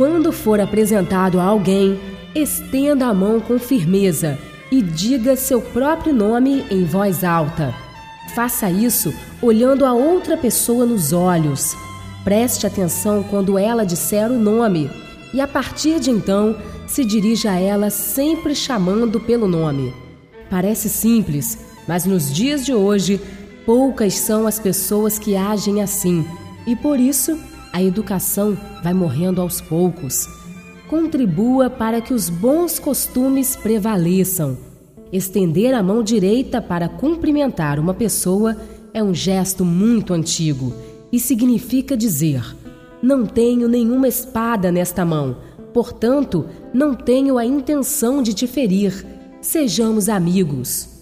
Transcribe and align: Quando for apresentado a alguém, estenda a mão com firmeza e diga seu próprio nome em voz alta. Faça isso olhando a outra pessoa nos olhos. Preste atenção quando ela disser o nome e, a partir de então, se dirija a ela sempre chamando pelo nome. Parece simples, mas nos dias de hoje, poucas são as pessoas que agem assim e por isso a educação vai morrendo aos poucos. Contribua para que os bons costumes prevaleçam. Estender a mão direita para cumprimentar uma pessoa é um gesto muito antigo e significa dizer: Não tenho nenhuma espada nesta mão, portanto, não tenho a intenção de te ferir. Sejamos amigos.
Quando 0.00 0.32
for 0.32 0.58
apresentado 0.62 1.38
a 1.38 1.44
alguém, 1.44 2.00
estenda 2.34 3.04
a 3.04 3.12
mão 3.12 3.38
com 3.38 3.58
firmeza 3.58 4.38
e 4.72 4.80
diga 4.80 5.36
seu 5.36 5.60
próprio 5.60 6.14
nome 6.14 6.64
em 6.70 6.86
voz 6.86 7.22
alta. 7.22 7.74
Faça 8.34 8.70
isso 8.70 9.12
olhando 9.42 9.84
a 9.84 9.92
outra 9.92 10.38
pessoa 10.38 10.86
nos 10.86 11.12
olhos. 11.12 11.76
Preste 12.24 12.66
atenção 12.66 13.22
quando 13.22 13.58
ela 13.58 13.84
disser 13.84 14.32
o 14.32 14.38
nome 14.38 14.90
e, 15.34 15.40
a 15.42 15.46
partir 15.46 16.00
de 16.00 16.10
então, 16.10 16.56
se 16.86 17.04
dirija 17.04 17.50
a 17.50 17.60
ela 17.60 17.90
sempre 17.90 18.54
chamando 18.54 19.20
pelo 19.20 19.46
nome. 19.46 19.92
Parece 20.48 20.88
simples, 20.88 21.58
mas 21.86 22.06
nos 22.06 22.32
dias 22.32 22.64
de 22.64 22.72
hoje, 22.72 23.20
poucas 23.66 24.14
são 24.14 24.46
as 24.46 24.58
pessoas 24.58 25.18
que 25.18 25.36
agem 25.36 25.82
assim 25.82 26.24
e 26.66 26.74
por 26.74 26.98
isso 26.98 27.38
a 27.72 27.82
educação 27.82 28.56
vai 28.82 28.92
morrendo 28.92 29.40
aos 29.40 29.60
poucos. 29.60 30.26
Contribua 30.88 31.70
para 31.70 32.00
que 32.00 32.12
os 32.12 32.28
bons 32.28 32.78
costumes 32.78 33.54
prevaleçam. 33.54 34.58
Estender 35.12 35.74
a 35.74 35.82
mão 35.82 36.02
direita 36.02 36.60
para 36.60 36.88
cumprimentar 36.88 37.78
uma 37.78 37.94
pessoa 37.94 38.56
é 38.92 39.02
um 39.02 39.14
gesto 39.14 39.64
muito 39.64 40.12
antigo 40.12 40.72
e 41.12 41.18
significa 41.18 41.96
dizer: 41.96 42.44
Não 43.02 43.24
tenho 43.24 43.68
nenhuma 43.68 44.08
espada 44.08 44.70
nesta 44.70 45.04
mão, 45.04 45.36
portanto, 45.72 46.46
não 46.72 46.94
tenho 46.94 47.38
a 47.38 47.44
intenção 47.44 48.22
de 48.22 48.34
te 48.34 48.46
ferir. 48.46 49.06
Sejamos 49.40 50.08
amigos. 50.08 50.99